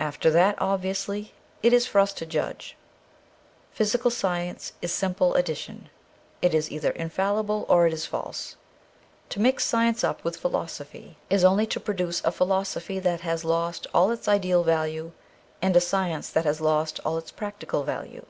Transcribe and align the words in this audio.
After 0.00 0.28
that, 0.28 0.56
obviously, 0.60 1.34
it 1.62 1.72
is 1.72 1.86
for 1.86 2.00
us 2.00 2.12
to 2.14 2.26
judge. 2.26 2.76
Physical 3.70 4.10
science 4.10 4.72
is 4.82 4.90
like 4.90 4.98
simple 4.98 5.34
addition; 5.34 5.88
it 6.40 6.52
is 6.52 6.72
either 6.72 6.90
infallible 6.90 7.64
or 7.68 7.86
it 7.86 7.92
is 7.92 8.04
false. 8.04 8.56
To 9.28 9.38
mix 9.40 9.64
science 9.64 10.02
up 10.02 10.24
with 10.24 10.36
philosophy 10.36 11.16
is 11.30 11.44
only 11.44 11.68
to 11.68 11.78
produce 11.78 12.20
a 12.24 12.32
philosophy 12.32 12.98
that 12.98 13.20
has 13.20 13.44
lost 13.44 13.86
all 13.94 14.10
its 14.10 14.26
ideal 14.26 14.64
value 14.64 15.12
and 15.62 15.76
a 15.76 15.80
science 15.80 16.28
that 16.30 16.44
has 16.44 16.60
lost 16.60 16.98
all 17.04 17.16
its 17.16 17.30
practical 17.30 17.84
value. 17.84 18.26